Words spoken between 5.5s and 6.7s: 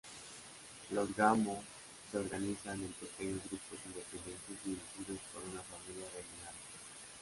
familia dominante.